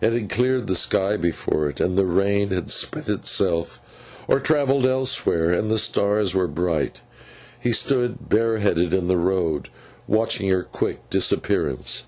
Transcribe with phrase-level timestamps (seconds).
[0.00, 3.78] It had cleared the sky before it, and the rain had spent itself
[4.26, 7.02] or travelled elsewhere, and the stars were bright.
[7.60, 9.68] He stood bare headed in the road,
[10.08, 12.04] watching her quick disappearance.